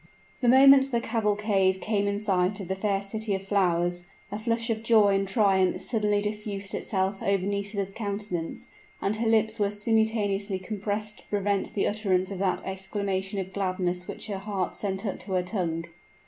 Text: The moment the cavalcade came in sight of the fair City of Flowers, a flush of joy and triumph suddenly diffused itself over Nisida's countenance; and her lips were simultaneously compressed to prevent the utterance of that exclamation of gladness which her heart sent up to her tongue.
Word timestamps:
The 0.41 0.49
moment 0.49 0.89
the 0.91 0.99
cavalcade 0.99 1.79
came 1.79 2.07
in 2.07 2.17
sight 2.17 2.59
of 2.59 2.67
the 2.67 2.75
fair 2.75 3.03
City 3.03 3.35
of 3.35 3.43
Flowers, 3.43 4.01
a 4.31 4.39
flush 4.39 4.71
of 4.71 4.81
joy 4.81 5.13
and 5.13 5.27
triumph 5.27 5.79
suddenly 5.79 6.23
diffused 6.23 6.73
itself 6.73 7.21
over 7.21 7.45
Nisida's 7.45 7.93
countenance; 7.93 8.65
and 8.99 9.17
her 9.17 9.27
lips 9.27 9.59
were 9.59 9.69
simultaneously 9.69 10.57
compressed 10.57 11.19
to 11.19 11.23
prevent 11.25 11.75
the 11.75 11.85
utterance 11.87 12.31
of 12.31 12.39
that 12.39 12.65
exclamation 12.65 13.37
of 13.37 13.53
gladness 13.53 14.07
which 14.07 14.25
her 14.25 14.39
heart 14.39 14.73
sent 14.73 15.05
up 15.05 15.19
to 15.19 15.33
her 15.33 15.43
tongue. 15.43 15.85